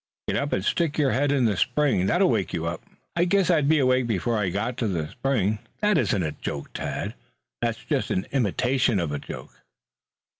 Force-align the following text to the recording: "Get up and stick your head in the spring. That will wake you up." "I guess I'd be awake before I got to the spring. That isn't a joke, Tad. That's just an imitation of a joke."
"Get 0.27 0.35
up 0.37 0.51
and 0.51 0.65
stick 0.65 0.97
your 0.97 1.11
head 1.11 1.31
in 1.31 1.45
the 1.45 1.55
spring. 1.55 2.07
That 2.07 2.21
will 2.21 2.31
wake 2.31 2.53
you 2.53 2.65
up." 2.65 2.81
"I 3.15 3.23
guess 3.25 3.51
I'd 3.51 3.69
be 3.69 3.77
awake 3.77 4.07
before 4.07 4.35
I 4.35 4.49
got 4.49 4.75
to 4.77 4.87
the 4.87 5.07
spring. 5.09 5.59
That 5.81 5.99
isn't 5.99 6.23
a 6.23 6.31
joke, 6.31 6.73
Tad. 6.73 7.13
That's 7.61 7.85
just 7.85 8.09
an 8.09 8.25
imitation 8.31 8.99
of 8.99 9.11
a 9.11 9.19
joke." 9.19 9.61